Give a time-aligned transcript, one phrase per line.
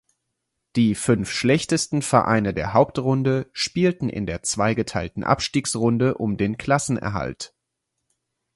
[0.77, 7.53] Die fünf schlechtesten Vereine der Hauptrunde spielten in der zweigeteilten Abstiegsrunde um den Klassenerhalt.